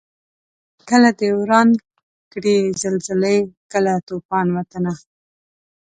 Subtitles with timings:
[0.89, 1.69] کله دي وران
[2.31, 3.37] کړي زلزلې
[3.71, 4.93] کله توپان وطنه